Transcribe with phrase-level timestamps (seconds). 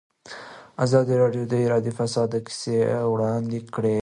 [0.85, 2.77] ازادي راډیو د اداري فساد کیسې
[3.11, 3.97] وړاندې کړي.